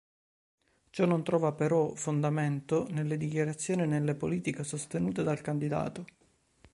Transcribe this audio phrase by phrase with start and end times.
[0.89, 6.05] Ciò non trova però fondamento nelle dichiarazioni e nelle politiche sostenute dal candidato.